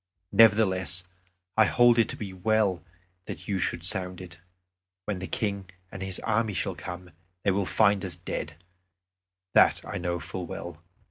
[0.31, 1.03] Nevertheless,
[1.55, 2.83] I hold it to be well
[3.27, 4.39] that you should sound it.
[5.05, 7.11] When the King and his army shall come,
[7.43, 8.55] they will find us dead
[9.53, 10.81] that I know full well.